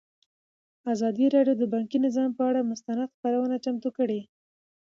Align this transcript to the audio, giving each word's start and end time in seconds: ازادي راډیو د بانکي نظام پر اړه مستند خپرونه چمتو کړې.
ازادي 0.93 1.25
راډیو 1.35 1.55
د 1.59 1.63
بانکي 1.73 1.97
نظام 2.05 2.29
پر 2.37 2.43
اړه 2.49 2.61
مستند 2.71 3.09
خپرونه 3.15 3.55
چمتو 3.65 3.89
کړې. 3.97 4.21